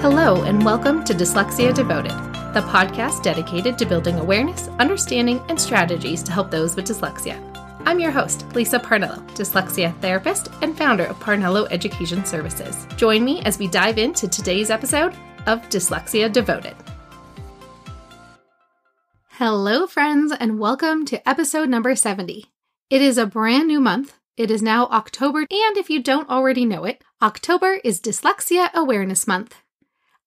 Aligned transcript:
Hello, 0.00 0.44
and 0.44 0.64
welcome 0.64 1.02
to 1.02 1.12
Dyslexia 1.12 1.74
Devoted, 1.74 2.12
the 2.54 2.64
podcast 2.68 3.20
dedicated 3.24 3.76
to 3.78 3.84
building 3.84 4.20
awareness, 4.20 4.68
understanding, 4.78 5.40
and 5.48 5.60
strategies 5.60 6.22
to 6.22 6.30
help 6.30 6.52
those 6.52 6.76
with 6.76 6.86
dyslexia. 6.86 7.36
I'm 7.84 7.98
your 7.98 8.12
host, 8.12 8.46
Lisa 8.54 8.78
Parnello, 8.78 9.26
dyslexia 9.30 10.00
therapist 10.00 10.50
and 10.62 10.78
founder 10.78 11.04
of 11.06 11.18
Parnello 11.18 11.66
Education 11.72 12.24
Services. 12.24 12.86
Join 12.96 13.24
me 13.24 13.42
as 13.42 13.58
we 13.58 13.66
dive 13.66 13.98
into 13.98 14.28
today's 14.28 14.70
episode 14.70 15.16
of 15.48 15.68
Dyslexia 15.68 16.32
Devoted. 16.32 16.76
Hello, 19.30 19.88
friends, 19.88 20.32
and 20.38 20.60
welcome 20.60 21.06
to 21.06 21.28
episode 21.28 21.68
number 21.68 21.96
70. 21.96 22.44
It 22.88 23.02
is 23.02 23.18
a 23.18 23.26
brand 23.26 23.66
new 23.66 23.80
month. 23.80 24.14
It 24.36 24.52
is 24.52 24.62
now 24.62 24.86
October, 24.86 25.40
and 25.40 25.76
if 25.76 25.90
you 25.90 26.00
don't 26.00 26.30
already 26.30 26.64
know 26.64 26.84
it, 26.84 27.02
October 27.20 27.80
is 27.82 28.00
Dyslexia 28.00 28.72
Awareness 28.74 29.26
Month. 29.26 29.56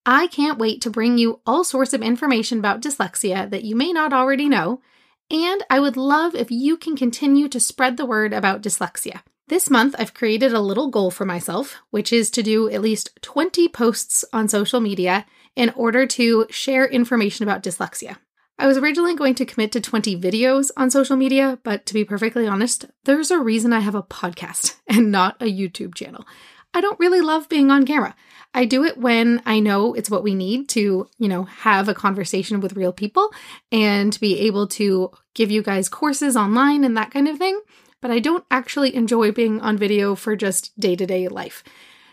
I 0.06 0.28
can't 0.28 0.58
wait 0.58 0.82
to 0.82 0.90
bring 0.90 1.18
you 1.18 1.42
all 1.46 1.64
sorts 1.64 1.94
of 1.94 2.02
information 2.02 2.58
about 2.58 2.82
dyslexia 2.82 3.50
that 3.50 3.64
you 3.64 3.76
may 3.76 3.94
not 3.94 4.14
already 4.14 4.50
know, 4.50 4.82
and 5.30 5.64
I 5.70 5.80
would 5.80 5.96
love 5.96 6.34
if 6.34 6.50
you 6.50 6.76
can 6.76 6.98
continue 6.98 7.48
to 7.50 7.60
spread 7.60 7.98
the 7.98 8.06
word 8.06 8.34
about 8.34 8.64
dyslexia. 8.64 9.22
This 9.48 9.70
month, 9.70 9.96
I've 10.00 10.14
created 10.14 10.54
a 10.54 10.62
little 10.62 10.88
goal 10.88 11.12
for 11.12 11.26
myself, 11.26 11.78
which 11.92 12.12
is 12.12 12.32
to 12.32 12.42
do 12.42 12.70
at 12.70 12.82
least 12.82 13.10
20 13.22 13.68
posts 13.68 14.26
on 14.34 14.48
social 14.48 14.80
media 14.80 15.26
in 15.56 15.70
order 15.72 16.08
to 16.08 16.48
share 16.50 16.86
information 16.88 17.44
about 17.44 17.62
dyslexia. 17.62 18.18
I 18.58 18.68
was 18.68 18.78
originally 18.78 19.16
going 19.16 19.36
to 19.36 19.46
commit 19.46 19.72
to 19.74 19.82
20 19.82 20.20
videos 20.20 20.72
on 20.78 20.90
social 20.90 21.16
media, 21.16 21.60
but 21.64 21.86
to 21.88 21.94
be 21.94 22.06
perfectly 22.06 22.48
honest, 22.48 22.86
there's 23.06 23.32
a 23.32 23.40
reason 23.40 23.74
I 23.74 23.80
have 23.80 23.96
a 23.96 24.04
podcast 24.04 24.76
and 24.88 25.12
not 25.12 25.36
a 25.42 25.46
YouTube 25.46 25.96
channel. 25.96 26.26
I 26.74 26.82
don't 26.82 27.00
really 27.00 27.22
love 27.22 27.50
being 27.50 27.70
on 27.70 27.86
camera. 27.86 28.16
I 28.54 28.66
do 28.66 28.84
it 28.84 28.98
when 28.98 29.42
I 29.46 29.60
know 29.60 29.94
it's 29.94 30.10
what 30.10 30.24
we 30.24 30.36
need 30.36 30.68
to, 30.70 31.08
you 31.18 31.28
know, 31.28 31.44
have 31.44 31.88
a 31.88 31.94
conversation 31.94 32.60
with 32.60 32.76
real 32.76 32.92
people 32.92 33.30
and 33.72 34.20
be 34.20 34.40
able 34.40 34.68
to 34.68 35.12
give 35.34 35.52
you 35.52 35.64
guys 35.64 35.88
courses 35.88 36.36
online 36.36 36.84
and 36.84 36.98
that 36.98 37.12
kind 37.12 37.28
of 37.28 37.38
thing. 37.38 37.60
But 38.02 38.12
I 38.12 38.20
don't 38.20 38.46
actually 38.52 38.94
enjoy 38.96 39.32
being 39.32 39.62
on 39.62 39.78
video 39.78 40.16
for 40.16 40.36
just 40.36 40.78
day 40.80 40.96
to 40.96 41.06
day 41.06 41.28
life. 41.28 41.64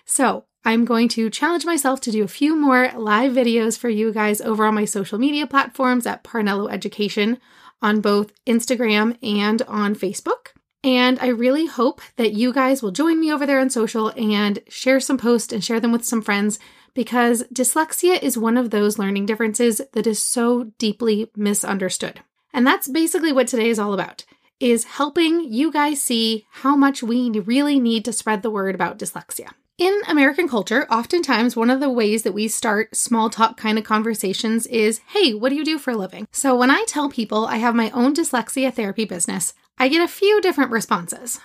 So 0.04 0.44
I'm 0.64 0.84
going 0.84 1.08
to 1.10 1.30
challenge 1.30 1.64
myself 1.64 2.00
to 2.02 2.10
do 2.10 2.22
a 2.24 2.28
few 2.28 2.54
more 2.54 2.92
live 2.96 3.32
videos 3.32 3.78
for 3.78 3.88
you 3.88 4.12
guys 4.12 4.40
over 4.40 4.64
on 4.66 4.74
my 4.74 4.84
social 4.84 5.18
media 5.18 5.46
platforms 5.46 6.06
at 6.06 6.24
Parnello 6.24 6.70
Education 6.70 7.38
on 7.80 8.00
both 8.00 8.32
Instagram 8.44 9.16
and 9.22 9.62
on 9.62 9.94
Facebook. 9.94 10.57
And 10.84 11.18
I 11.20 11.28
really 11.28 11.66
hope 11.66 12.00
that 12.16 12.32
you 12.32 12.52
guys 12.52 12.82
will 12.82 12.92
join 12.92 13.18
me 13.20 13.32
over 13.32 13.46
there 13.46 13.60
on 13.60 13.70
social 13.70 14.08
and 14.16 14.60
share 14.68 15.00
some 15.00 15.18
posts 15.18 15.52
and 15.52 15.62
share 15.64 15.80
them 15.80 15.92
with 15.92 16.04
some 16.04 16.22
friends 16.22 16.58
because 16.94 17.42
dyslexia 17.52 18.22
is 18.22 18.38
one 18.38 18.56
of 18.56 18.70
those 18.70 18.98
learning 18.98 19.26
differences 19.26 19.80
that 19.92 20.06
is 20.06 20.20
so 20.20 20.72
deeply 20.78 21.30
misunderstood. 21.36 22.22
And 22.52 22.66
that's 22.66 22.88
basically 22.88 23.32
what 23.32 23.48
today 23.48 23.68
is 23.68 23.78
all 23.78 23.92
about 23.92 24.24
is 24.60 24.84
helping 24.84 25.52
you 25.52 25.70
guys 25.70 26.02
see 26.02 26.44
how 26.50 26.74
much 26.74 27.02
we 27.02 27.30
really 27.30 27.78
need 27.78 28.04
to 28.04 28.12
spread 28.12 28.42
the 28.42 28.50
word 28.50 28.74
about 28.74 28.98
dyslexia. 28.98 29.50
In 29.78 30.00
American 30.08 30.48
culture, 30.48 30.88
oftentimes 30.90 31.54
one 31.54 31.70
of 31.70 31.78
the 31.78 31.88
ways 31.88 32.24
that 32.24 32.32
we 32.32 32.48
start 32.48 32.96
small 32.96 33.30
talk 33.30 33.56
kind 33.56 33.78
of 33.78 33.84
conversations 33.84 34.66
is, 34.66 35.00
Hey, 35.06 35.34
what 35.34 35.50
do 35.50 35.54
you 35.54 35.64
do 35.64 35.78
for 35.78 35.92
a 35.92 35.96
living? 35.96 36.26
So 36.32 36.56
when 36.56 36.72
I 36.72 36.84
tell 36.88 37.08
people 37.08 37.46
I 37.46 37.58
have 37.58 37.76
my 37.76 37.90
own 37.90 38.12
dyslexia 38.12 38.74
therapy 38.74 39.04
business, 39.04 39.54
I 39.78 39.88
get 39.88 40.02
a 40.02 40.08
few 40.08 40.40
different 40.40 40.72
responses. 40.72 41.40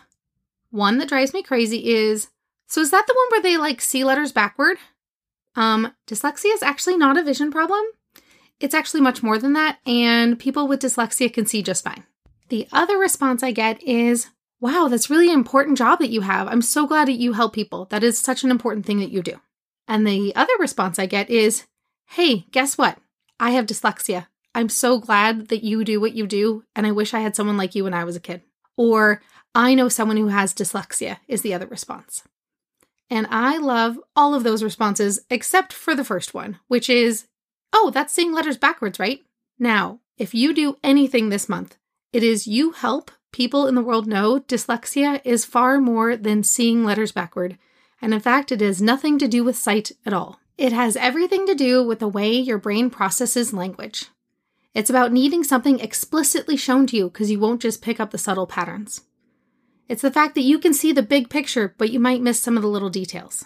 One 0.72 0.98
that 0.98 1.08
drives 1.08 1.34
me 1.34 1.44
crazy 1.44 1.94
is, 1.94 2.30
So 2.68 2.82
is 2.82 2.90
that 2.92 3.06
the 3.06 3.14
one 3.14 3.28
where 3.30 3.42
they 3.42 3.58
like 3.58 3.80
see 3.80 4.04
letters 4.04 4.32
backward? 4.32 4.78
Um, 5.56 5.94
dyslexia 6.08 6.54
is 6.54 6.64
actually 6.64 6.98
not 6.98 7.18
a 7.18 7.24
vision 7.24 7.52
problem. 7.52 7.84
It's 8.60 8.74
actually 8.74 9.02
much 9.02 9.22
more 9.22 9.38
than 9.38 9.54
that, 9.54 9.80
and 9.86 10.40
people 10.40 10.68
with 10.68 10.82
dyslexia 10.82 11.32
can 11.32 11.46
see 11.46 11.62
just 11.62 11.84
fine. 11.84 12.06
The 12.50 12.68
other 12.72 12.98
response 12.98 13.44
I 13.44 13.52
get 13.52 13.82
is, 13.84 14.30
wow, 14.60 14.88
that's 14.88 15.10
really 15.10 15.28
an 15.28 15.34
important 15.34 15.78
job 15.78 16.00
that 16.00 16.10
you 16.10 16.22
have. 16.22 16.48
I'm 16.48 16.62
so 16.62 16.88
glad 16.88 17.08
that 17.10 17.20
you 17.20 17.34
help 17.34 17.54
people. 17.54 17.86
That 17.86 18.04
is 18.04 18.18
such 18.18 18.44
an 18.44 18.52
important 18.52 18.86
thing 18.86 19.00
that 19.00 19.12
you 19.12 19.22
do. 19.22 19.40
And 19.88 20.08
the 20.08 20.36
other 20.36 20.54
response 20.60 20.98
I 20.98 21.06
get 21.06 21.30
is, 21.30 21.66
hey, 22.08 22.46
guess 22.52 22.78
what? 22.78 22.98
I 23.40 23.52
have 23.52 23.66
dyslexia. 23.66 24.28
I'm 24.56 24.70
so 24.70 25.00
glad 25.00 25.48
that 25.48 25.64
you 25.64 25.84
do 25.84 26.00
what 26.00 26.14
you 26.14 26.28
do, 26.28 26.64
and 26.76 26.86
I 26.86 26.92
wish 26.92 27.14
I 27.14 27.22
had 27.22 27.36
someone 27.36 27.58
like 27.58 27.76
you 27.76 27.84
when 27.84 27.94
I 27.94 28.04
was 28.04 28.16
a 28.16 28.22
kid. 28.22 28.42
Or, 28.78 29.22
I 29.56 29.74
know 29.74 29.90
someone 29.90 30.18
who 30.18 30.28
has 30.28 30.54
dyslexia, 30.54 31.18
is 31.28 31.42
the 31.42 31.54
other 31.54 31.68
response. 31.68 32.24
And 33.10 33.28
I 33.30 33.58
love 33.58 34.00
all 34.16 34.34
of 34.34 34.44
those 34.44 34.64
responses 34.64 35.20
except 35.30 35.74
for 35.74 35.96
the 35.96 36.04
first 36.04 36.34
one, 36.34 36.60
which 36.68 36.90
is, 36.90 37.28
oh, 37.72 37.92
that's 37.94 38.14
seeing 38.14 38.34
letters 38.34 38.58
backwards, 38.58 39.00
right? 39.00 39.24
Now, 39.60 40.00
if 40.18 40.34
you 40.34 40.54
do 40.54 40.78
anything 40.84 41.30
this 41.30 41.50
month, 41.50 41.78
it 42.12 42.24
is 42.24 42.48
you 42.48 42.72
help 42.72 43.12
people 43.32 43.68
in 43.68 43.76
the 43.76 43.82
world 43.82 44.08
know 44.08 44.40
dyslexia 44.40 45.20
is 45.24 45.46
far 45.46 45.80
more 45.80 46.16
than 46.16 46.44
seeing 46.44 46.84
letters 46.84 47.12
backward, 47.12 47.58
and 48.02 48.14
in 48.14 48.20
fact, 48.20 48.52
it 48.52 48.62
has 48.62 48.82
nothing 48.82 49.18
to 49.18 49.28
do 49.28 49.44
with 49.44 49.56
sight 49.56 49.92
at 50.06 50.14
all. 50.14 50.40
It 50.58 50.72
has 50.72 50.96
everything 50.96 51.48
to 51.48 51.56
do 51.56 51.84
with 51.84 52.00
the 52.00 52.08
way 52.08 52.34
your 52.34 52.60
brain 52.60 52.90
processes 52.90 53.54
language. 53.54 54.06
It's 54.74 54.90
about 54.90 55.12
needing 55.12 55.44
something 55.44 55.80
explicitly 55.80 56.58
shown 56.58 56.88
to 56.88 56.98
you 56.98 57.10
because 57.10 57.30
you 57.30 57.40
won't 57.40 57.62
just 57.62 57.82
pick 57.82 58.00
up 58.00 58.12
the 58.12 58.18
subtle 58.18 58.48
patterns. 58.48 59.02
It's 59.88 60.02
the 60.02 60.12
fact 60.12 60.36
that 60.36 60.42
you 60.42 60.60
can 60.60 60.74
see 60.74 60.92
the 60.92 61.04
big 61.04 61.30
picture, 61.30 61.76
but 61.78 61.92
you 61.92 62.00
might 62.00 62.22
miss 62.22 62.40
some 62.40 62.58
of 62.58 62.64
the 62.64 62.70
little 62.70 62.90
details. 62.90 63.46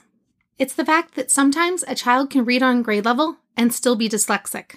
It's 0.57 0.73
the 0.73 0.85
fact 0.85 1.15
that 1.15 1.29
sometimes 1.29 1.83
a 1.87 1.95
child 1.95 2.29
can 2.29 2.45
read 2.45 2.63
on 2.63 2.81
grade 2.81 3.05
level 3.05 3.37
and 3.55 3.73
still 3.73 3.95
be 3.95 4.07
dyslexic. 4.07 4.75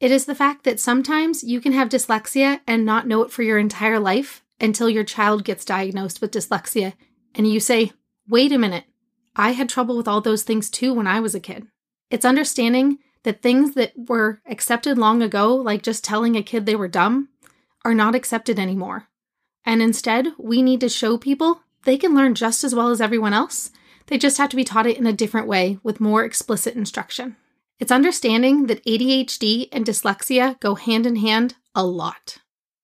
It 0.00 0.10
is 0.10 0.26
the 0.26 0.34
fact 0.34 0.64
that 0.64 0.80
sometimes 0.80 1.44
you 1.44 1.60
can 1.60 1.72
have 1.72 1.88
dyslexia 1.88 2.60
and 2.66 2.84
not 2.84 3.06
know 3.06 3.22
it 3.22 3.30
for 3.30 3.42
your 3.42 3.58
entire 3.58 4.00
life 4.00 4.42
until 4.60 4.90
your 4.90 5.04
child 5.04 5.44
gets 5.44 5.64
diagnosed 5.64 6.20
with 6.20 6.32
dyslexia 6.32 6.94
and 7.34 7.46
you 7.46 7.60
say, 7.60 7.92
wait 8.28 8.52
a 8.52 8.58
minute, 8.58 8.84
I 9.34 9.52
had 9.52 9.68
trouble 9.68 9.96
with 9.96 10.08
all 10.08 10.20
those 10.20 10.42
things 10.42 10.68
too 10.68 10.92
when 10.92 11.06
I 11.06 11.20
was 11.20 11.34
a 11.34 11.40
kid. 11.40 11.66
It's 12.10 12.24
understanding 12.24 12.98
that 13.24 13.42
things 13.42 13.74
that 13.74 13.92
were 13.96 14.40
accepted 14.46 14.98
long 14.98 15.22
ago, 15.22 15.54
like 15.54 15.82
just 15.82 16.04
telling 16.04 16.36
a 16.36 16.42
kid 16.42 16.66
they 16.66 16.76
were 16.76 16.88
dumb, 16.88 17.28
are 17.84 17.94
not 17.94 18.14
accepted 18.14 18.58
anymore. 18.58 19.08
And 19.64 19.80
instead, 19.80 20.28
we 20.38 20.62
need 20.62 20.80
to 20.80 20.88
show 20.88 21.18
people 21.18 21.62
they 21.84 21.96
can 21.96 22.14
learn 22.14 22.34
just 22.34 22.64
as 22.64 22.74
well 22.74 22.90
as 22.90 23.00
everyone 23.00 23.32
else. 23.32 23.70
They 24.06 24.18
just 24.18 24.38
have 24.38 24.50
to 24.50 24.56
be 24.56 24.64
taught 24.64 24.86
it 24.86 24.98
in 24.98 25.06
a 25.06 25.12
different 25.12 25.46
way 25.46 25.78
with 25.82 26.00
more 26.00 26.24
explicit 26.24 26.74
instruction. 26.74 27.36
It's 27.78 27.92
understanding 27.92 28.66
that 28.66 28.84
ADHD 28.84 29.68
and 29.72 29.84
dyslexia 29.84 30.58
go 30.60 30.74
hand 30.74 31.06
in 31.06 31.16
hand 31.16 31.56
a 31.74 31.84
lot. 31.84 32.38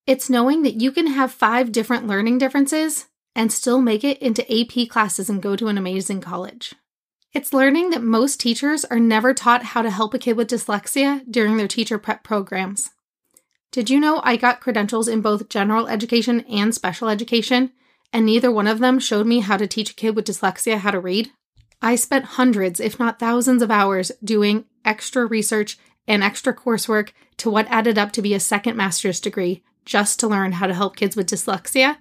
It's 0.07 0.31
knowing 0.31 0.63
that 0.63 0.81
you 0.81 0.91
can 0.91 1.09
have 1.09 1.31
five 1.33 1.71
different 1.71 2.07
learning 2.07 2.39
differences 2.39 3.07
and 3.35 3.53
still 3.53 3.81
make 3.81 4.03
it 4.03 4.19
into 4.19 4.43
AP 4.51 4.89
classes 4.89 5.29
and 5.31 5.43
go 5.43 5.55
to 5.55 5.69
an 5.69 5.79
amazing 5.79 6.21
college. 6.21 6.75
It's 7.39 7.53
learning 7.53 7.91
that 7.91 8.03
most 8.03 8.41
teachers 8.41 8.85
are 8.87 8.99
never 8.99 9.33
taught 9.33 9.63
how 9.63 9.83
to 9.83 9.91
help 9.91 10.13
a 10.13 10.19
kid 10.19 10.37
with 10.37 10.49
dyslexia 10.49 11.23
during 11.31 11.57
their 11.57 11.69
teacher 11.69 11.97
prep 11.97 12.25
programs. 12.25 12.91
Did 13.71 13.89
you 13.89 14.01
know 14.01 14.21
I 14.25 14.35
got 14.37 14.61
credentials 14.61 15.07
in 15.07 15.21
both 15.21 15.49
general 15.49 15.87
education 15.87 16.41
and 16.51 16.75
special 16.75 17.09
education, 17.09 17.71
and 18.13 18.27
neither 18.27 18.51
one 18.51 18.67
of 18.67 18.81
them 18.81 18.99
showed 18.99 19.29
me 19.29 19.39
how 19.39 19.57
to 19.57 19.69
teach 19.69 19.93
a 19.93 19.95
kid 19.95 20.17
with 20.17 20.25
dyslexia 20.25 20.79
how 20.79 20.91
to 20.91 20.99
read? 20.99 21.31
I 21.81 21.95
spent 21.95 22.25
hundreds, 22.25 22.81
if 22.81 22.99
not 22.99 23.21
thousands, 23.21 23.63
of 23.63 23.71
hours 23.71 24.11
doing 24.25 24.65
extra 24.85 25.25
research 25.25 25.79
and 26.09 26.25
extra 26.25 26.53
coursework 26.53 27.11
to 27.37 27.49
what 27.49 27.69
added 27.69 27.99
up 27.99 28.11
to 28.15 28.23
be 28.23 28.35
a 28.35 28.41
second 28.41 28.77
master's 28.77 29.21
degree 29.21 29.63
just 29.85 30.19
to 30.19 30.27
learn 30.27 30.51
how 30.51 30.67
to 30.67 30.75
help 30.75 30.97
kids 30.97 31.15
with 31.15 31.29
dyslexia 31.29 31.99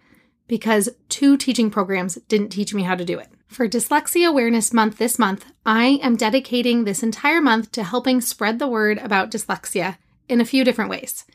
because 0.47 0.89
two 1.09 1.37
teaching 1.37 1.69
programs 1.69 2.15
didn't 2.27 2.49
teach 2.49 2.73
me 2.73 2.81
how 2.81 2.95
to 2.95 3.05
do 3.05 3.19
it. 3.19 3.29
For 3.47 3.67
Dyslexia 3.67 4.27
Awareness 4.27 4.73
Month 4.73 4.97
this 4.97 5.17
month, 5.17 5.45
I 5.65 5.99
am 6.03 6.15
dedicating 6.15 6.83
this 6.83 7.01
entire 7.01 7.41
month 7.41 7.71
to 7.71 7.83
helping 7.83 8.21
spread 8.21 8.59
the 8.59 8.67
word 8.67 8.97
about 8.99 9.31
dyslexia 9.31 9.97
in 10.29 10.41
a 10.41 10.45
few 10.45 10.63
different 10.63 10.89
ways. 10.89 11.25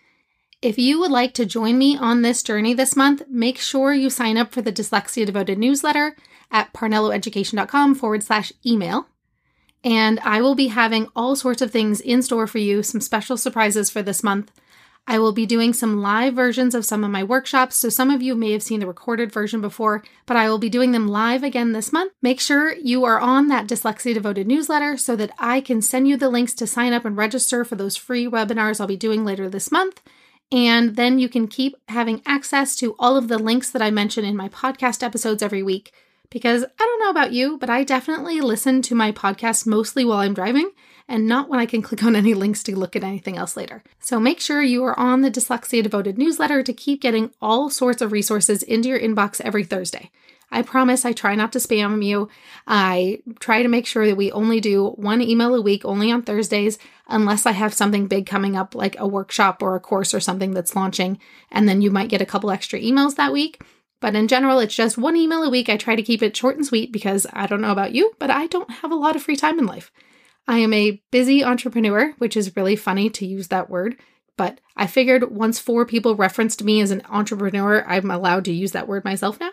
If 0.61 0.79
you 0.79 1.01
would 1.01 1.11
like 1.11 1.35
to 1.35 1.45
join 1.45 1.79
me 1.79 1.97
on 1.97 2.23
this 2.23 2.43
journey 2.43 2.75
this 2.75 2.95
month, 2.95 3.23
make 3.29 3.59
sure 3.59 3.93
you 3.93 4.11
sign 4.11 4.37
up 4.37 4.53
for 4.53 4.63
the 4.63 4.73
Dyslexia 4.73 5.27
Devoted 5.27 5.59
newsletter 5.59 6.15
at 6.53 6.73
parnelloeducation.com 6.73 7.97
forward 7.97 8.23
slash 8.23 8.53
email. 8.65 9.09
And 9.83 10.21
I 10.21 10.41
will 10.41 10.55
be 10.55 10.69
having 10.69 11.09
all 11.17 11.35
sorts 11.35 11.63
of 11.63 11.73
things 11.73 12.01
in 12.01 12.23
store 12.23 12.47
for 12.47 12.59
you, 12.59 12.85
some 12.85 13.01
special 13.01 13.37
surprises 13.37 13.91
for 13.91 14.03
this 14.03 14.23
month. 14.23 14.53
I 15.07 15.19
will 15.19 15.33
be 15.33 15.47
doing 15.47 15.73
some 15.73 16.01
live 16.01 16.35
versions 16.35 16.75
of 16.75 16.85
some 16.85 17.03
of 17.03 17.11
my 17.11 17.25
workshops, 17.25 17.77
so 17.77 17.89
some 17.89 18.09
of 18.09 18.23
you 18.23 18.35
may 18.35 18.53
have 18.53 18.63
seen 18.63 18.81
the 18.81 18.87
recorded 18.87 19.33
version 19.33 19.61
before, 19.61 20.05
but 20.27 20.37
I 20.37 20.49
will 20.49 20.59
be 20.59 20.71
doing 20.71 20.93
them 20.93 21.09
live 21.09 21.43
again 21.43 21.73
this 21.73 21.93
month. 21.93 22.13
Make 22.23 22.41
sure 22.41 22.75
you 22.77 23.05
are 23.05 23.19
on 23.19 23.49
that 23.49 23.67
Dyslexia 23.67 24.15
Devoted 24.15 24.47
newsletter 24.47 24.97
so 24.97 25.17
that 25.17 25.33
I 25.39 25.61
can 25.61 25.83
send 25.83 26.07
you 26.07 26.17
the 26.17 26.31
links 26.31 26.55
to 26.55 26.67
sign 26.67 26.93
up 26.93 27.05
and 27.05 27.17
register 27.17 27.65
for 27.65 27.75
those 27.75 27.97
free 27.97 28.27
webinars 28.29 28.81
I'll 28.81 28.87
be 28.87 28.97
doing 28.97 29.25
later 29.25 29.49
this 29.49 29.73
month. 29.73 30.01
And 30.53 30.97
then 30.97 31.19
you 31.19 31.29
can 31.29 31.49
keep 31.49 31.77
having 31.89 32.23
access 32.25 32.77
to 32.77 32.95
all 32.99 33.17
of 33.17 33.29
the 33.29 33.39
links 33.39 33.71
that 33.71 33.83
I 33.83 33.91
mention 33.91 34.25
in 34.25 34.37
my 34.37 34.49
podcast 34.49 35.03
episodes 35.03 35.43
every 35.43 35.63
week 35.63 35.93
because 36.33 36.65
I 36.65 36.69
don't 36.79 37.01
know 37.01 37.11
about 37.11 37.33
you, 37.33 37.59
but 37.59 37.69
I 37.69 37.85
definitely 37.85 38.41
listen 38.41 38.81
to 38.83 38.95
my 38.95 39.13
podcast 39.13 39.67
mostly 39.67 40.05
while 40.05 40.19
I'm 40.19 40.35
driving 40.35 40.71
and 41.07 41.27
not 41.27 41.49
when 41.49 41.61
I 41.61 41.67
can 41.67 41.83
click 41.89 42.03
on 42.03 42.17
any 42.17 42.35
links 42.35 42.63
to 42.65 42.77
look 42.77 42.97
at 42.97 43.05
anything 43.05 43.37
else 43.37 43.57
later. 43.57 43.85
So 44.01 44.19
make 44.19 44.41
sure 44.41 44.63
you 44.63 44.83
are 44.85 44.99
on 44.99 45.21
the 45.21 45.31
Dyslexia 45.31 45.83
Devoted 45.83 46.19
newsletter 46.19 46.63
to 46.63 46.73
keep 46.73 47.03
getting 47.03 47.31
all 47.41 47.69
sorts 47.69 48.01
of 48.01 48.13
resources 48.13 48.63
into 48.63 48.89
your 48.89 48.99
inbox 48.99 49.41
every 49.43 49.65
Thursday. 49.65 50.11
I 50.51 50.61
promise 50.61 51.05
I 51.05 51.13
try 51.13 51.35
not 51.35 51.53
to 51.53 51.59
spam 51.59 52.05
you. 52.05 52.29
I 52.67 53.23
try 53.41 53.63
to 53.63 53.69
make 53.69 53.87
sure 53.87 54.07
that 54.07 54.19
we 54.19 54.31
only 54.33 54.61
do 54.61 54.89
one 54.91 55.23
email 55.23 55.55
a 55.55 55.63
week, 55.63 55.85
only 55.85 56.13
on 56.13 56.23
Thursdays, 56.23 56.79
unless 57.09 57.47
I 57.47 57.53
have 57.53 57.73
something 57.73 58.07
big 58.07 58.27
coming 58.27 58.55
up, 58.55 58.75
like 58.75 58.99
a 58.99 59.07
workshop 59.07 59.63
or 59.63 59.75
a 59.75 59.81
course 59.81 60.13
or 60.13 60.21
something 60.21 60.53
that's 60.53 60.77
launching. 60.77 61.19
And 61.51 61.67
then 61.67 61.81
you 61.81 61.91
might 61.91 62.11
get 62.11 62.21
a 62.21 62.27
couple 62.27 62.51
extra 62.51 62.79
emails 62.79 63.17
that 63.17 63.33
week. 63.33 63.63
But 64.03 64.17
in 64.17 64.27
general, 64.27 64.59
it's 64.59 64.75
just 64.75 64.99
one 64.99 65.17
email 65.17 65.45
a 65.45 65.49
week. 65.49 65.69
I 65.69 65.77
try 65.77 65.95
to 65.95 66.03
keep 66.03 66.25
it 66.25 66.37
short 66.37 66.57
and 66.57 66.67
sweet 66.67 66.93
because 66.93 67.25
I 67.33 67.47
don't 67.47 67.61
know 67.61 67.71
about 67.71 67.95
you, 67.95 68.13
but 68.19 68.31
I 68.31 68.49
don't 68.49 68.69
have 68.69 68.91
a 68.91 68.97
lot 68.97 69.15
of 69.15 69.23
free 69.23 69.37
time 69.37 69.61
in 69.61 69.65
life. 69.65 69.93
I 70.49 70.59
am 70.59 70.73
a 70.75 71.01
busy 71.13 71.45
entrepreneur, 71.45 72.13
which 72.19 72.37
is 72.37 72.57
really 72.57 72.75
funny 72.75 73.09
to 73.11 73.25
use 73.25 73.47
that 73.49 73.71
word. 73.71 73.97
But 74.37 74.61
I 74.77 74.89
figured 74.89 75.31
once 75.31 75.61
four 75.61 75.87
people 75.87 76.17
referenced 76.17 76.65
me 76.65 76.81
as 76.81 76.91
an 76.91 77.03
entrepreneur, 77.09 77.85
I'm 77.87 78.11
allowed 78.11 78.45
to 78.47 78.53
use 78.53 78.73
that 78.73 78.89
word 78.89 79.05
myself 79.05 79.39
now. 79.39 79.53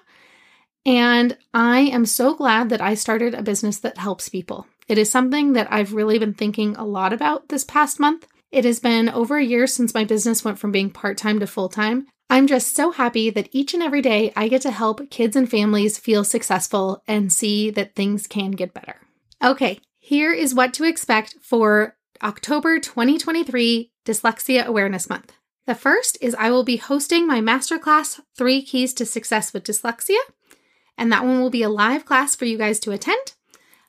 And 0.83 1.37
I 1.53 1.81
am 1.81 2.07
so 2.07 2.33
glad 2.33 2.69
that 2.69 2.81
I 2.81 2.95
started 2.95 3.35
a 3.35 3.43
business 3.43 3.77
that 3.79 3.99
helps 3.99 4.29
people. 4.29 4.65
It 4.87 4.97
is 4.97 5.11
something 5.11 5.53
that 5.53 5.71
I've 5.71 5.93
really 5.93 6.17
been 6.17 6.33
thinking 6.33 6.75
a 6.75 6.85
lot 6.85 7.13
about 7.13 7.49
this 7.49 7.63
past 7.63 7.99
month. 7.99 8.25
It 8.51 8.65
has 8.65 8.79
been 8.79 9.09
over 9.09 9.37
a 9.37 9.45
year 9.45 9.67
since 9.67 9.93
my 9.93 10.05
business 10.05 10.43
went 10.43 10.57
from 10.57 10.71
being 10.71 10.89
part 10.89 11.19
time 11.19 11.39
to 11.39 11.45
full 11.45 11.69
time. 11.69 12.07
I'm 12.31 12.45
just 12.45 12.75
so 12.75 12.91
happy 12.91 13.31
that 13.31 13.49
each 13.51 13.73
and 13.73 13.81
every 13.81 14.03
day 14.03 14.31
I 14.35 14.49
get 14.49 14.61
to 14.61 14.71
help 14.71 15.09
kids 15.09 15.35
and 15.35 15.49
families 15.49 15.97
feel 15.97 16.23
successful 16.23 17.03
and 17.07 17.33
see 17.33 17.71
that 17.71 17.95
things 17.95 18.27
can 18.27 18.51
get 18.51 18.73
better. 18.73 18.97
Okay, 19.43 19.79
here 19.97 20.31
is 20.31 20.53
what 20.53 20.73
to 20.75 20.83
expect 20.83 21.35
for 21.41 21.97
October 22.21 22.79
2023 22.79 23.91
Dyslexia 24.05 24.65
Awareness 24.65 25.09
Month. 25.09 25.33
The 25.65 25.73
first 25.73 26.17
is 26.21 26.35
I 26.35 26.51
will 26.51 26.63
be 26.63 26.77
hosting 26.77 27.25
my 27.25 27.39
masterclass, 27.39 28.19
Three 28.37 28.61
Keys 28.61 28.93
to 28.95 29.05
Success 29.05 29.51
with 29.51 29.63
Dyslexia, 29.63 30.19
and 30.97 31.11
that 31.11 31.23
one 31.23 31.39
will 31.41 31.49
be 31.49 31.63
a 31.63 31.69
live 31.69 32.05
class 32.05 32.35
for 32.35 32.45
you 32.45 32.57
guys 32.57 32.79
to 32.81 32.91
attend. 32.91 33.33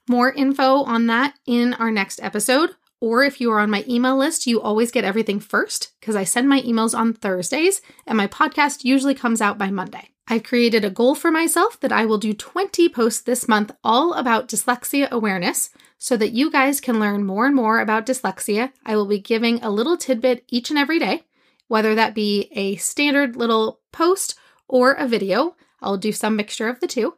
More 0.09 0.33
info 0.33 0.83
on 0.85 1.07
that 1.09 1.35
in 1.47 1.75
our 1.75 1.91
next 1.91 2.23
episode. 2.23 2.71
Or 3.01 3.25
if 3.25 3.41
you 3.41 3.51
are 3.51 3.61
on 3.61 3.71
my 3.71 3.85
email 3.89 4.17
list, 4.17 4.47
you 4.47 4.61
always 4.61 4.91
get 4.91 5.05
everything 5.05 5.41
first 5.41 5.93
because 5.99 6.17
I 6.17 6.25
send 6.25 6.49
my 6.49 6.61
emails 6.61 6.97
on 6.97 7.15
Thursdays 7.15 7.81
and 8.07 8.17
my 8.17 8.27
podcast 8.27 8.85
usually 8.85 9.15
comes 9.15 9.41
out 9.41 9.57
by 9.57 9.71
Monday. 9.71 10.11
I've 10.29 10.45
created 10.45 10.85
a 10.85 10.91
goal 10.91 11.17
for 11.17 11.31
myself 11.31 11.81
that 11.81 11.91
I 11.91 12.05
will 12.05 12.19
do 12.19 12.33
20 12.33 12.89
posts 12.91 13.23
this 13.23 13.49
month 13.49 13.73
all 13.83 14.13
about 14.13 14.49
dyslexia 14.49 15.11
awareness 15.11 15.71
so 15.99 16.17
that 16.19 16.33
you 16.33 16.51
guys 16.51 16.81
can 16.81 17.01
learn 17.01 17.27
more 17.27 17.47
and 17.47 17.57
more 17.57 17.81
about 17.81 18.07
dyslexia. 18.07 18.71
I 18.87 18.95
will 18.97 19.07
be 19.07 19.19
giving 19.19 19.63
a 19.63 19.71
little 19.71 19.97
tidbit 19.97 20.45
each 20.49 20.71
and 20.71 20.79
every 20.79 20.99
day, 20.99 21.25
whether 21.69 21.95
that 21.95 22.15
be 22.15 22.49
a 22.53 22.77
standard 22.77 23.35
little 23.35 23.81
post 23.93 24.39
or 24.69 24.93
a 24.93 25.09
video. 25.09 25.57
I'll 25.83 25.97
do 25.97 26.13
some 26.13 26.37
mixture 26.37 26.69
of 26.69 26.79
the 26.81 26.87
two. 26.87 27.15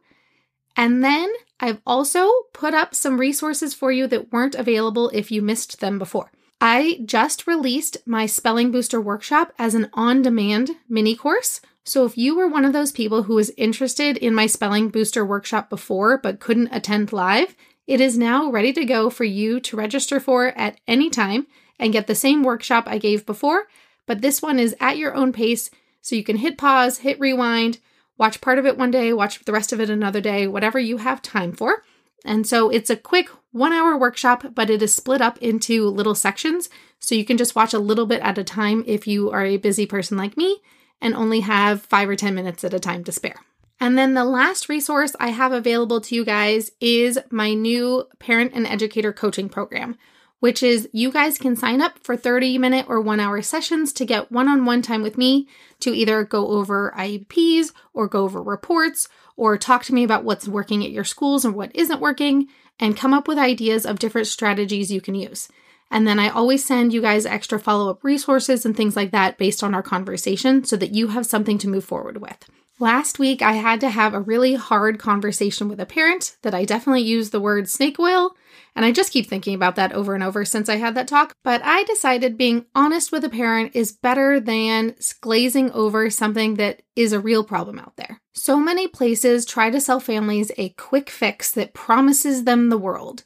And 0.75 1.03
then 1.03 1.31
I've 1.63 1.79
also 1.87 2.29
put 2.51 2.73
up 2.73 2.93
some 2.93 3.17
resources 3.17 3.73
for 3.73 3.89
you 3.89 4.05
that 4.07 4.33
weren't 4.33 4.53
available 4.53 5.07
if 5.13 5.31
you 5.31 5.41
missed 5.41 5.79
them 5.79 5.97
before. 5.97 6.29
I 6.59 6.99
just 7.05 7.47
released 7.47 7.99
my 8.05 8.25
Spelling 8.25 8.69
Booster 8.69 8.99
workshop 8.99 9.53
as 9.57 9.73
an 9.73 9.89
on 9.93 10.21
demand 10.21 10.71
mini 10.89 11.15
course. 11.15 11.61
So 11.85 12.03
if 12.03 12.17
you 12.17 12.35
were 12.35 12.49
one 12.49 12.65
of 12.65 12.73
those 12.73 12.91
people 12.91 13.23
who 13.23 13.35
was 13.35 13.49
interested 13.51 14.17
in 14.17 14.35
my 14.35 14.45
Spelling 14.45 14.89
Booster 14.89 15.23
workshop 15.25 15.69
before 15.69 16.17
but 16.17 16.41
couldn't 16.41 16.67
attend 16.73 17.13
live, 17.13 17.55
it 17.87 18.01
is 18.01 18.17
now 18.17 18.51
ready 18.51 18.73
to 18.73 18.83
go 18.83 19.09
for 19.09 19.23
you 19.23 19.61
to 19.61 19.77
register 19.77 20.19
for 20.19 20.47
at 20.57 20.81
any 20.85 21.09
time 21.09 21.47
and 21.79 21.93
get 21.93 22.07
the 22.07 22.13
same 22.13 22.43
workshop 22.43 22.83
I 22.87 22.97
gave 22.97 23.25
before. 23.25 23.67
But 24.05 24.21
this 24.21 24.41
one 24.41 24.59
is 24.59 24.75
at 24.81 24.97
your 24.97 25.15
own 25.15 25.31
pace, 25.31 25.69
so 26.01 26.17
you 26.17 26.25
can 26.25 26.35
hit 26.35 26.57
pause, 26.57 26.97
hit 26.97 27.21
rewind, 27.21 27.79
Watch 28.23 28.39
part 28.39 28.57
of 28.57 28.65
it 28.65 28.77
one 28.77 28.89
day, 28.89 29.11
watch 29.11 29.43
the 29.43 29.51
rest 29.51 29.73
of 29.73 29.81
it 29.81 29.89
another 29.89 30.21
day, 30.21 30.47
whatever 30.47 30.79
you 30.79 30.95
have 30.95 31.21
time 31.21 31.51
for. 31.51 31.83
And 32.23 32.47
so 32.47 32.69
it's 32.69 32.89
a 32.89 32.95
quick 32.95 33.27
one 33.51 33.73
hour 33.73 33.97
workshop, 33.97 34.45
but 34.55 34.69
it 34.69 34.81
is 34.81 34.95
split 34.95 35.19
up 35.19 35.37
into 35.39 35.89
little 35.89 36.15
sections. 36.15 36.69
So 36.99 37.15
you 37.15 37.25
can 37.25 37.35
just 37.35 37.53
watch 37.53 37.73
a 37.73 37.79
little 37.79 38.05
bit 38.05 38.21
at 38.21 38.37
a 38.37 38.43
time 38.45 38.81
if 38.87 39.07
you 39.07 39.29
are 39.31 39.43
a 39.43 39.57
busy 39.57 39.85
person 39.85 40.15
like 40.15 40.37
me 40.37 40.61
and 41.01 41.13
only 41.13 41.41
have 41.41 41.81
five 41.81 42.07
or 42.07 42.15
10 42.15 42.33
minutes 42.33 42.63
at 42.63 42.73
a 42.73 42.79
time 42.79 43.03
to 43.03 43.11
spare. 43.11 43.41
And 43.81 43.97
then 43.97 44.13
the 44.13 44.23
last 44.23 44.69
resource 44.69 45.13
I 45.19 45.31
have 45.31 45.51
available 45.51 45.99
to 45.99 46.15
you 46.15 46.23
guys 46.23 46.71
is 46.79 47.19
my 47.29 47.53
new 47.53 48.07
parent 48.19 48.53
and 48.55 48.65
educator 48.65 49.11
coaching 49.11 49.49
program, 49.49 49.97
which 50.43 50.61
is 50.61 50.89
you 50.91 51.09
guys 51.09 51.37
can 51.37 51.55
sign 51.55 51.79
up 51.79 51.97
for 51.99 52.17
30 52.17 52.57
minute 52.57 52.85
or 52.89 52.99
one 52.99 53.21
hour 53.21 53.41
sessions 53.41 53.93
to 53.93 54.03
get 54.03 54.29
one 54.29 54.49
on 54.49 54.65
one 54.65 54.81
time 54.81 55.01
with 55.01 55.17
me 55.17 55.47
to 55.79 55.95
either 55.95 56.25
go 56.25 56.49
over 56.49 56.93
IEPs 56.97 57.71
or 57.93 58.09
go 58.09 58.25
over 58.25 58.43
reports 58.43 59.07
or 59.37 59.57
talk 59.57 59.85
to 59.85 59.93
me 59.93 60.03
about 60.03 60.25
what's 60.25 60.45
working 60.45 60.83
at 60.83 60.91
your 60.91 61.05
schools 61.05 61.45
and 61.45 61.55
what 61.55 61.73
isn't 61.73 62.01
working 62.01 62.49
and 62.77 62.97
come 62.97 63.13
up 63.13 63.25
with 63.25 63.37
ideas 63.37 63.85
of 63.85 63.99
different 63.99 64.27
strategies 64.27 64.91
you 64.91 64.99
can 64.99 65.15
use. 65.15 65.47
And 65.89 66.05
then 66.05 66.19
I 66.19 66.27
always 66.27 66.65
send 66.65 66.91
you 66.91 67.01
guys 67.01 67.25
extra 67.25 67.57
follow 67.57 67.89
up 67.89 68.03
resources 68.03 68.65
and 68.65 68.75
things 68.75 68.97
like 68.97 69.11
that 69.11 69.37
based 69.37 69.63
on 69.63 69.73
our 69.73 69.81
conversation 69.81 70.65
so 70.65 70.75
that 70.75 70.93
you 70.93 71.07
have 71.07 71.25
something 71.25 71.57
to 71.59 71.69
move 71.69 71.85
forward 71.85 72.17
with. 72.21 72.49
Last 72.83 73.17
week, 73.17 73.41
I 73.41 73.53
had 73.53 73.79
to 73.79 73.89
have 73.89 74.13
a 74.13 74.19
really 74.19 74.55
hard 74.55 74.99
conversation 74.99 75.69
with 75.69 75.79
a 75.79 75.85
parent 75.85 76.35
that 76.41 76.53
I 76.53 76.65
definitely 76.65 77.03
used 77.03 77.31
the 77.31 77.39
word 77.39 77.69
snake 77.69 77.97
oil 77.97 78.35
and 78.75 78.83
I 78.83 78.91
just 78.91 79.13
keep 79.13 79.25
thinking 79.25 79.55
about 79.55 79.77
that 79.77 79.93
over 79.93 80.13
and 80.13 80.21
over 80.21 80.43
since 80.43 80.67
I 80.67 80.75
had 80.75 80.93
that 80.95 81.07
talk. 81.07 81.31
But 81.45 81.61
I 81.63 81.85
decided 81.85 82.37
being 82.37 82.65
honest 82.75 83.13
with 83.13 83.23
a 83.23 83.29
parent 83.29 83.73
is 83.73 83.93
better 83.93 84.37
than 84.37 84.95
glazing 85.21 85.71
over 85.71 86.09
something 86.09 86.55
that 86.55 86.81
is 86.93 87.13
a 87.13 87.21
real 87.21 87.45
problem 87.45 87.79
out 87.79 87.95
there. 87.95 88.19
So 88.33 88.59
many 88.59 88.89
places 88.89 89.45
try 89.45 89.69
to 89.69 89.79
sell 89.79 90.01
families 90.01 90.51
a 90.57 90.71
quick 90.71 91.09
fix 91.09 91.51
that 91.51 91.73
promises 91.73 92.43
them 92.43 92.67
the 92.67 92.77
world. 92.77 93.23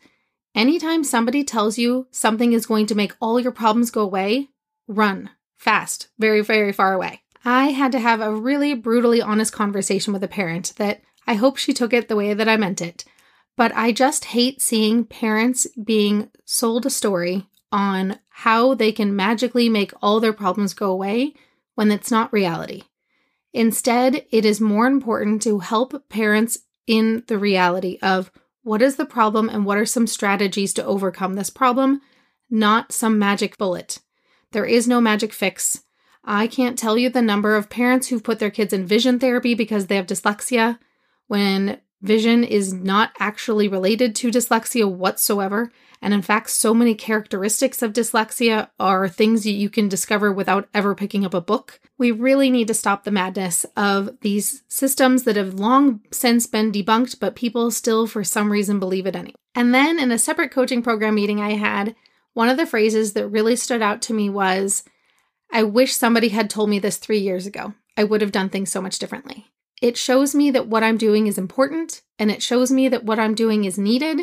Anytime 0.53 1.03
somebody 1.03 1.43
tells 1.43 1.79
you 1.79 2.05
something 2.11 2.53
is 2.53 2.67
going 2.67 2.85
to 2.85 2.95
make 2.95 3.15
all 3.19 3.39
your 3.39 3.51
problems 3.51 3.89
go 3.89 4.01
away, 4.01 4.49
run 4.87 5.31
fast, 5.57 6.09
very, 6.19 6.41
very 6.41 6.71
far 6.71 6.93
away. 6.93 7.21
I 7.49 7.67
had 7.67 7.93
to 7.93 7.99
have 7.99 8.19
a 8.19 8.35
really 8.35 8.73
brutally 8.73 9.21
honest 9.21 9.53
conversation 9.53 10.11
with 10.11 10.21
a 10.21 10.27
parent 10.27 10.73
that 10.75 10.99
I 11.25 11.35
hope 11.35 11.55
she 11.55 11.71
took 11.71 11.93
it 11.93 12.09
the 12.09 12.15
way 12.17 12.33
that 12.33 12.49
I 12.49 12.57
meant 12.57 12.81
it. 12.81 13.05
But 13.55 13.71
I 13.73 13.93
just 13.93 14.25
hate 14.25 14.61
seeing 14.61 15.05
parents 15.05 15.65
being 15.81 16.29
sold 16.43 16.85
a 16.85 16.89
story 16.89 17.47
on 17.71 18.19
how 18.27 18.73
they 18.73 18.91
can 18.91 19.15
magically 19.15 19.69
make 19.69 19.93
all 20.01 20.19
their 20.19 20.33
problems 20.33 20.73
go 20.73 20.91
away 20.91 21.35
when 21.75 21.89
it's 21.89 22.11
not 22.11 22.33
reality. 22.33 22.83
Instead, 23.53 24.25
it 24.29 24.43
is 24.43 24.59
more 24.59 24.85
important 24.85 25.41
to 25.43 25.59
help 25.59 26.09
parents 26.09 26.57
in 26.85 27.23
the 27.27 27.37
reality 27.39 27.97
of 28.01 28.29
what 28.63 28.81
is 28.81 28.97
the 28.97 29.05
problem 29.05 29.47
and 29.47 29.63
what 29.63 29.77
are 29.77 29.85
some 29.85 30.05
strategies 30.05 30.73
to 30.73 30.83
overcome 30.83 31.35
this 31.35 31.49
problem, 31.49 32.01
not 32.49 32.91
some 32.91 33.17
magic 33.17 33.57
bullet. 33.57 33.99
There 34.51 34.65
is 34.65 34.85
no 34.85 34.99
magic 34.99 35.31
fix. 35.31 35.85
I 36.27 36.47
can't 36.47 36.77
tell 36.77 36.97
you 36.97 37.09
the 37.09 37.21
number 37.21 37.55
of 37.55 37.69
parents 37.69 38.09
who've 38.09 38.23
put 38.23 38.37
their 38.39 38.51
kids 38.51 38.73
in 38.73 38.85
vision 38.85 39.17
therapy 39.17 39.55
because 39.55 39.87
they 39.87 39.95
have 39.95 40.05
dyslexia 40.05 40.77
when 41.27 41.79
Vision 42.01 42.43
is 42.43 42.73
not 42.73 43.11
actually 43.19 43.67
related 43.67 44.15
to 44.15 44.29
dyslexia 44.29 44.89
whatsoever. 44.89 45.71
And 45.99 46.13
in 46.13 46.21
fact, 46.21 46.51
so 46.51 46.73
many 46.75 46.93
characteristics 46.93 47.81
of 47.81 47.91
dyslexia 47.91 48.69
are 48.79 49.09
things 49.09 49.43
that 49.43 49.51
you 49.51 49.67
can 49.67 49.89
discover 49.89 50.31
without 50.31 50.69
ever 50.75 50.93
picking 50.93 51.25
up 51.25 51.33
a 51.33 51.41
book. 51.41 51.79
We 51.97 52.11
really 52.11 52.51
need 52.51 52.67
to 52.67 52.75
stop 52.75 53.03
the 53.03 53.09
madness 53.09 53.65
of 53.75 54.19
these 54.21 54.61
systems 54.67 55.23
that 55.23 55.37
have 55.37 55.55
long 55.55 56.01
since 56.11 56.45
been 56.45 56.71
debunked, 56.71 57.19
but 57.19 57.35
people 57.35 57.71
still, 57.71 58.05
for 58.05 58.23
some 58.23 58.51
reason, 58.51 58.77
believe 58.79 59.07
it 59.07 59.15
anyway. 59.15 59.33
And 59.55 59.73
then 59.73 59.97
in 59.97 60.11
a 60.11 60.19
separate 60.19 60.51
coaching 60.51 60.83
program 60.83 61.15
meeting 61.15 61.41
I 61.41 61.53
had, 61.53 61.95
one 62.33 62.49
of 62.49 62.57
the 62.57 62.67
phrases 62.67 63.13
that 63.13 63.27
really 63.27 63.55
stood 63.55 63.81
out 63.81 64.03
to 64.03 64.13
me 64.13 64.29
was 64.29 64.83
I 65.51 65.63
wish 65.63 65.95
somebody 65.95 66.29
had 66.29 66.49
told 66.49 66.69
me 66.69 66.79
this 66.79 66.97
three 66.97 67.19
years 67.19 67.45
ago. 67.45 67.73
I 67.95 68.03
would 68.03 68.21
have 68.21 68.31
done 68.31 68.49
things 68.49 68.71
so 68.71 68.81
much 68.81 68.99
differently. 68.99 69.47
It 69.81 69.97
shows 69.97 70.33
me 70.33 70.51
that 70.51 70.67
what 70.67 70.83
I'm 70.83 70.97
doing 70.97 71.27
is 71.27 71.37
important 71.37 72.01
and 72.17 72.31
it 72.31 72.41
shows 72.41 72.71
me 72.71 72.89
that 72.89 73.03
what 73.03 73.19
I'm 73.19 73.35
doing 73.35 73.65
is 73.65 73.77
needed 73.77 74.21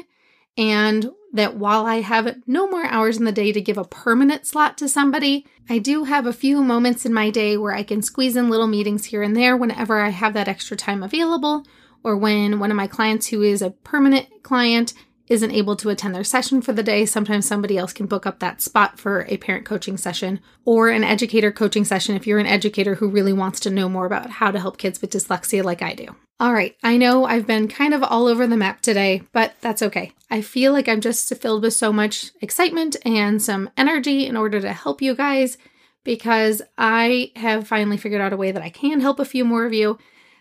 and 0.56 1.10
that 1.32 1.56
while 1.56 1.84
I 1.86 2.00
have 2.00 2.36
no 2.46 2.68
more 2.68 2.84
hours 2.84 3.16
in 3.16 3.24
the 3.24 3.32
day 3.32 3.52
to 3.52 3.60
give 3.60 3.78
a 3.78 3.84
permanent 3.84 4.46
slot 4.46 4.78
to 4.78 4.88
somebody, 4.88 5.46
I 5.68 5.78
do 5.78 6.04
have 6.04 6.26
a 6.26 6.32
few 6.32 6.62
moments 6.62 7.04
in 7.04 7.12
my 7.12 7.30
day 7.30 7.56
where 7.56 7.74
I 7.74 7.82
can 7.82 8.02
squeeze 8.02 8.36
in 8.36 8.50
little 8.50 8.68
meetings 8.68 9.06
here 9.06 9.22
and 9.22 9.36
there 9.36 9.56
whenever 9.56 10.00
I 10.00 10.10
have 10.10 10.34
that 10.34 10.48
extra 10.48 10.76
time 10.76 11.02
available, 11.02 11.64
or 12.04 12.16
when 12.16 12.60
one 12.60 12.70
of 12.70 12.76
my 12.76 12.86
clients 12.86 13.28
who 13.28 13.42
is 13.42 13.62
a 13.62 13.70
permanent 13.70 14.28
client 14.44 14.94
isn't 15.28 15.52
able 15.52 15.76
to 15.76 15.88
attend 15.88 16.14
their 16.14 16.24
session 16.24 16.60
for 16.60 16.72
the 16.72 16.82
day, 16.82 17.06
sometimes 17.06 17.46
somebody 17.46 17.78
else 17.78 17.92
can 17.92 18.06
book 18.06 18.26
up 18.26 18.40
that 18.40 18.60
spot 18.60 18.98
for 18.98 19.24
a 19.28 19.36
parent 19.38 19.64
coaching 19.64 19.96
session 19.96 20.40
or 20.64 20.90
an 20.90 21.04
educator 21.04 21.50
coaching 21.50 21.84
session 21.84 22.14
if 22.14 22.26
you're 22.26 22.38
an 22.38 22.46
educator 22.46 22.96
who 22.96 23.08
really 23.08 23.32
wants 23.32 23.60
to 23.60 23.70
know 23.70 23.88
more 23.88 24.06
about 24.06 24.30
how 24.30 24.50
to 24.50 24.60
help 24.60 24.76
kids 24.76 25.00
with 25.00 25.10
dyslexia 25.10 25.64
like 25.64 25.82
I 25.82 25.94
do. 25.94 26.14
All 26.40 26.52
right, 26.52 26.76
I 26.82 26.96
know 26.96 27.24
I've 27.24 27.46
been 27.46 27.68
kind 27.68 27.94
of 27.94 28.02
all 28.02 28.26
over 28.26 28.46
the 28.46 28.56
map 28.56 28.80
today, 28.80 29.22
but 29.32 29.54
that's 29.60 29.82
okay. 29.82 30.12
I 30.30 30.40
feel 30.42 30.72
like 30.72 30.88
I'm 30.88 31.00
just 31.00 31.34
filled 31.36 31.62
with 31.62 31.74
so 31.74 31.92
much 31.92 32.32
excitement 32.40 32.96
and 33.04 33.40
some 33.40 33.70
energy 33.76 34.26
in 34.26 34.36
order 34.36 34.60
to 34.60 34.72
help 34.72 35.00
you 35.00 35.14
guys 35.14 35.56
because 36.02 36.60
I 36.76 37.30
have 37.36 37.68
finally 37.68 37.96
figured 37.96 38.20
out 38.20 38.32
a 38.32 38.36
way 38.36 38.52
that 38.52 38.62
I 38.62 38.68
can 38.68 39.00
help 39.00 39.20
a 39.20 39.24
few 39.24 39.44
more 39.44 39.64
of 39.64 39.72
you 39.72 39.98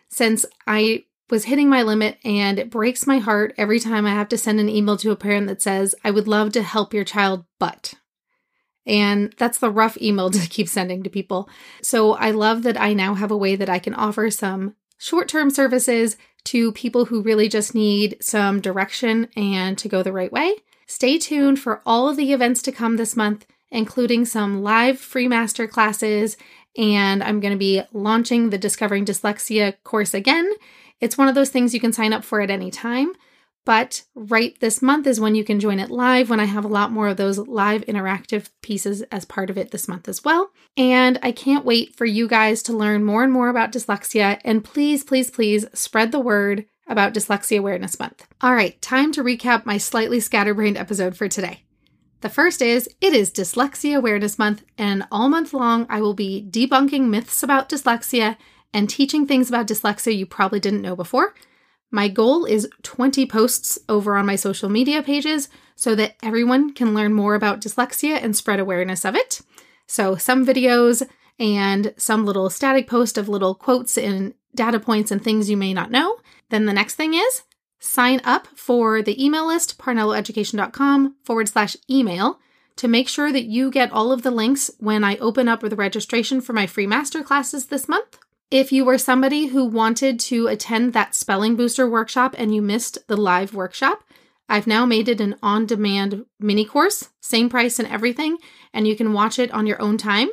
since 0.10 0.46
I 0.68 1.06
was 1.30 1.46
hitting 1.46 1.70
my 1.70 1.84
limit 1.84 2.18
and 2.24 2.60
it 2.60 2.70
breaks 2.70 3.08
my 3.08 3.20
heart 3.20 3.54
every 3.58 3.80
time 3.80 4.06
I 4.06 4.12
have 4.12 4.30
to 4.30 4.38
send 4.38 4.60
an 4.60 4.70
email 4.70 4.98
to 4.98 5.12
a 5.12 5.16
parent 5.16 5.48
that 5.48 5.62
says, 5.62 5.96
I 6.04 6.12
would 6.12 6.28
love 6.28 6.52
to 6.54 6.64
help 6.64 6.94
your 6.94 7.04
child, 7.04 7.46
but. 7.60 7.94
And 8.86 9.34
that's 9.38 9.58
the 9.58 9.72
rough 9.72 9.98
email 10.02 10.30
to 10.32 10.50
keep 10.50 10.68
sending 10.68 11.04
to 11.04 11.10
people. 11.10 11.50
So 11.82 12.14
I 12.14 12.32
love 12.32 12.64
that 12.64 12.80
I 12.80 12.94
now 12.94 13.14
have 13.16 13.32
a 13.32 13.38
way 13.38 13.56
that 13.56 13.70
I 13.70 13.80
can 13.80 13.94
offer 13.94 14.30
some 14.30 14.76
short 14.98 15.28
term 15.28 15.50
services 15.50 16.18
to 16.46 16.74
people 16.74 17.06
who 17.06 17.22
really 17.22 17.48
just 17.48 17.74
need 17.74 18.18
some 18.20 18.60
direction 18.60 19.30
and 19.36 19.78
to 19.78 19.88
go 19.88 20.04
the 20.04 20.12
right 20.12 20.32
way. 20.32 20.56
Stay 20.88 21.18
tuned 21.18 21.60
for 21.60 21.82
all 21.86 22.10
of 22.10 22.18
the 22.18 22.34
events 22.34 22.62
to 22.64 22.72
come 22.72 22.98
this 22.98 23.16
month, 23.16 23.46
including 23.72 24.26
some 24.26 24.62
live 24.62 25.00
free 25.00 25.28
master 25.28 25.68
classes. 25.68 26.36
And 26.78 27.24
I'm 27.24 27.40
going 27.40 27.54
to 27.54 27.58
be 27.58 27.82
launching 27.94 28.50
the 28.50 28.58
Discovering 28.58 29.06
Dyslexia 29.06 29.76
course 29.84 30.14
again 30.14 30.52
it's 31.00 31.18
one 31.18 31.28
of 31.28 31.36
those 31.36 31.50
things 31.50 31.74
you 31.74 31.80
can 31.80 31.94
sign 31.94 32.14
up 32.14 32.24
for 32.24 32.42
at 32.42 32.50
any 32.50 32.72
time, 32.72 33.14
but 33.66 34.04
right 34.14 34.60
this 34.60 34.82
month 34.82 35.08
is 35.08 35.20
when 35.20 35.36
you 35.36 35.44
can 35.44 35.60
join 35.60 35.80
it 35.80 35.90
live 35.90 36.30
when 36.30 36.40
I 36.40 36.46
have 36.46 36.66
a 36.66 36.70
lot 36.70 36.92
more 36.92 37.08
of 37.08 37.18
those 37.18 37.38
live 37.38 37.86
interactive 37.86 38.50
pieces 38.62 39.02
as 39.04 39.26
part 39.26 39.50
of 39.50 39.58
it 39.58 39.72
this 39.72 39.88
month 39.88 40.10
as 40.10 40.24
well. 40.24 40.52
And 40.76 41.18
I 41.24 41.32
can't 41.32 41.66
wait 41.66 41.96
for 41.96 42.06
you 42.06 42.28
guys 42.28 42.62
to 42.64 42.74
learn 42.74 43.04
more 43.04 43.24
and 43.24 43.32
more 43.32 43.50
about 43.50 43.72
dyslexia. 43.72 44.40
And 44.44 44.64
please, 44.64 45.04
please, 45.04 45.32
please 45.32 45.66
spread 45.74 46.12
the 46.12 46.20
word 46.20 46.66
about 46.88 47.14
Dyslexia 47.14 47.60
Awareness 47.60 47.98
Month. 47.98 48.28
All 48.42 48.54
right, 48.54 48.82
time 48.82 49.14
to 49.14 49.24
recap 49.24 49.66
my 49.66 49.78
slightly 49.78 50.20
scatterbrained 50.20 50.78
episode 50.78 51.16
for 51.16 51.30
today. 51.30 51.64
The 52.22 52.30
first 52.30 52.62
is 52.62 52.90
it 53.02 53.14
is 53.14 53.32
Dyslexia 53.32 53.98
Awareness 53.98 54.38
Month, 54.38 54.64
and 54.78 55.06
all 55.12 55.30
month 55.30 55.54
long 55.54 55.86
I 55.90 56.02
will 56.02 56.14
be 56.14 56.46
debunking 56.50 57.10
myths 57.10 57.44
about 57.44 57.70
dyslexia 57.70 58.38
and 58.74 58.90
teaching 58.90 59.26
things 59.26 59.50
about 59.50 59.68
dyslexia 59.68 60.16
you 60.16 60.26
probably 60.26 60.60
didn't 60.60 60.82
know 60.82 60.96
before. 60.96 61.34
My 61.92 62.08
goal 62.08 62.46
is 62.46 62.68
20 62.82 63.28
posts 63.28 63.78
over 63.88 64.16
on 64.18 64.26
my 64.26 64.36
social 64.36 64.68
media 64.68 65.04
pages 65.04 65.48
so 65.76 65.94
that 65.96 66.16
everyone 66.24 66.74
can 66.74 66.96
learn 66.96 67.14
more 67.14 67.36
about 67.36 67.62
dyslexia 67.62 68.22
and 68.22 68.36
spread 68.36 68.60
awareness 68.60 69.06
of 69.06 69.16
it. 69.16 69.42
So, 69.86 70.16
some 70.16 70.46
videos 70.46 71.08
and 71.40 71.94
some 71.98 72.26
little 72.26 72.50
static 72.50 72.88
post 72.88 73.18
of 73.18 73.30
little 73.30 73.54
quotes 73.54 73.98
and 73.98 74.34
data 74.56 74.80
points 74.80 75.12
and 75.12 75.24
things 75.24 75.50
you 75.50 75.58
may 75.58 75.74
not 75.74 75.92
know. 75.92 76.18
Then 76.50 76.66
the 76.66 76.74
next 76.74 76.96
thing 76.96 77.14
is 77.14 77.44
sign 77.80 78.22
up 78.24 78.48
for 78.56 79.02
the 79.02 79.24
email 79.24 79.46
list, 79.46 79.78
parnelloeducation.com 79.78 81.16
forward 81.24 81.50
slash 81.50 81.76
email 81.90 82.40
to 82.78 82.88
make 82.88 83.08
sure 83.08 83.32
that 83.32 83.44
you 83.44 83.70
get 83.70 83.92
all 83.92 84.12
of 84.12 84.24
the 84.24 84.32
links 84.32 84.72
when 84.80 85.04
I 85.04 85.18
open 85.18 85.48
up 85.48 85.62
the 85.62 85.76
registration 85.76 86.42
for 86.42 86.54
my 86.54 86.66
free 86.66 86.88
master 86.88 87.22
classes 87.24 87.68
this 87.68 87.90
month. 87.90 88.18
If 88.52 88.72
you 88.72 88.86
were 88.86 88.98
somebody 88.98 89.48
who 89.48 89.66
wanted 89.66 90.20
to 90.22 90.48
attend 90.48 90.94
that 90.94 91.16
spelling 91.16 91.56
booster 91.56 91.90
workshop 91.90 92.36
and 92.38 92.54
you 92.54 92.62
missed 92.62 93.00
the 93.08 93.18
live 93.18 93.54
workshop, 93.54 94.04
I've 94.48 94.68
now 94.68 94.86
made 94.86 95.10
it 95.10 95.22
an 95.22 95.36
on 95.42 95.66
demand 95.66 96.26
mini 96.40 96.66
course, 96.66 97.10
same 97.22 97.50
price 97.50 97.80
and 97.80 97.88
everything, 97.88 98.38
and 98.74 98.88
you 98.88 98.96
can 98.96 99.14
watch 99.14 99.40
it 99.40 99.52
on 99.52 99.66
your 99.66 99.82
own 99.82 99.98
time. 99.98 100.30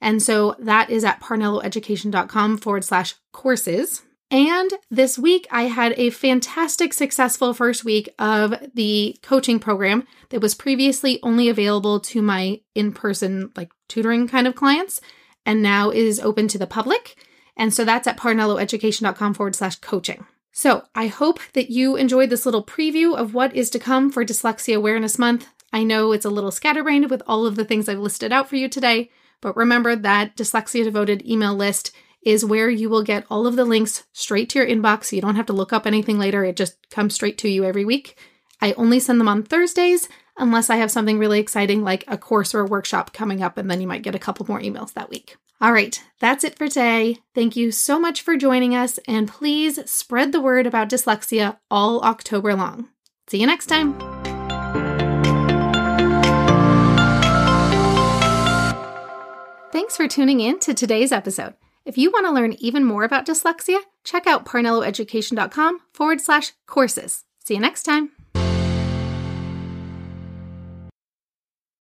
And 0.00 0.22
so 0.22 0.54
that 0.58 0.90
is 0.90 1.02
at 1.02 1.20
parnelloeducation.com 1.20 2.58
forward 2.58 2.84
slash 2.84 3.14
courses. 3.32 4.02
And 4.30 4.70
this 4.90 5.18
week, 5.18 5.46
I 5.50 5.64
had 5.64 5.94
a 5.96 6.10
fantastic, 6.10 6.92
successful 6.92 7.54
first 7.54 7.84
week 7.84 8.08
of 8.18 8.54
the 8.74 9.16
coaching 9.22 9.58
program 9.58 10.06
that 10.30 10.40
was 10.40 10.54
previously 10.54 11.20
only 11.22 11.48
available 11.48 12.00
to 12.00 12.20
my 12.20 12.60
in 12.74 12.92
person, 12.92 13.50
like 13.56 13.70
tutoring 13.88 14.26
kind 14.26 14.46
of 14.46 14.54
clients, 14.54 15.00
and 15.46 15.62
now 15.62 15.90
is 15.90 16.20
open 16.20 16.48
to 16.48 16.58
the 16.58 16.66
public. 16.66 17.16
And 17.56 17.72
so 17.72 17.84
that's 17.84 18.06
at 18.06 18.18
parnelloeducation.com 18.18 19.34
forward 19.34 19.56
slash 19.56 19.76
coaching. 19.76 20.26
So 20.52 20.84
I 20.94 21.08
hope 21.08 21.40
that 21.54 21.70
you 21.70 21.96
enjoyed 21.96 22.30
this 22.30 22.46
little 22.46 22.64
preview 22.64 23.16
of 23.16 23.34
what 23.34 23.54
is 23.54 23.70
to 23.70 23.78
come 23.78 24.10
for 24.10 24.24
Dyslexia 24.24 24.76
Awareness 24.76 25.18
Month. 25.18 25.48
I 25.72 25.82
know 25.82 26.12
it's 26.12 26.24
a 26.24 26.30
little 26.30 26.52
scatterbrained 26.52 27.10
with 27.10 27.22
all 27.26 27.46
of 27.46 27.56
the 27.56 27.64
things 27.64 27.88
I've 27.88 27.98
listed 27.98 28.32
out 28.32 28.48
for 28.48 28.54
you 28.54 28.68
today, 28.68 29.10
but 29.40 29.56
remember 29.56 29.96
that 29.96 30.36
Dyslexia 30.36 30.84
Devoted 30.84 31.26
email 31.26 31.54
list 31.54 31.90
is 32.24 32.44
where 32.44 32.70
you 32.70 32.88
will 32.88 33.02
get 33.02 33.26
all 33.28 33.46
of 33.46 33.56
the 33.56 33.64
links 33.64 34.04
straight 34.12 34.48
to 34.50 34.60
your 34.60 34.68
inbox. 34.68 35.12
You 35.12 35.20
don't 35.20 35.34
have 35.36 35.46
to 35.46 35.52
look 35.52 35.72
up 35.72 35.86
anything 35.86 36.18
later, 36.18 36.44
it 36.44 36.56
just 36.56 36.88
comes 36.90 37.14
straight 37.14 37.36
to 37.38 37.48
you 37.48 37.64
every 37.64 37.84
week. 37.84 38.16
I 38.60 38.72
only 38.74 39.00
send 39.00 39.20
them 39.20 39.28
on 39.28 39.42
Thursdays 39.42 40.08
unless 40.36 40.70
I 40.70 40.76
have 40.76 40.90
something 40.90 41.18
really 41.18 41.40
exciting 41.40 41.82
like 41.82 42.04
a 42.08 42.18
course 42.18 42.54
or 42.54 42.60
a 42.60 42.66
workshop 42.66 43.12
coming 43.12 43.42
up, 43.42 43.56
and 43.56 43.70
then 43.70 43.80
you 43.80 43.86
might 43.86 44.02
get 44.02 44.14
a 44.14 44.18
couple 44.20 44.46
more 44.46 44.60
emails 44.60 44.92
that 44.94 45.10
week. 45.10 45.36
All 45.60 45.72
right, 45.72 46.02
that's 46.20 46.44
it 46.44 46.58
for 46.58 46.68
today. 46.68 47.18
Thank 47.34 47.56
you 47.56 47.70
so 47.70 47.98
much 47.98 48.22
for 48.22 48.36
joining 48.36 48.74
us, 48.74 48.98
and 49.06 49.28
please 49.28 49.78
spread 49.90 50.32
the 50.32 50.40
word 50.40 50.66
about 50.66 50.90
dyslexia 50.90 51.58
all 51.70 52.02
October 52.02 52.54
long. 52.54 52.88
See 53.28 53.40
you 53.40 53.46
next 53.46 53.66
time. 53.66 53.98
Thanks 59.72 59.96
for 59.96 60.06
tuning 60.06 60.40
in 60.40 60.58
to 60.60 60.74
today's 60.74 61.12
episode. 61.12 61.54
If 61.84 61.98
you 61.98 62.10
want 62.10 62.26
to 62.26 62.32
learn 62.32 62.54
even 62.54 62.84
more 62.84 63.04
about 63.04 63.26
dyslexia, 63.26 63.78
check 64.04 64.26
out 64.26 64.46
parnelloeducation.com 64.46 65.80
forward 65.92 66.20
slash 66.20 66.52
courses. 66.66 67.24
See 67.44 67.54
you 67.54 67.60
next 67.60 67.82
time. 67.82 68.23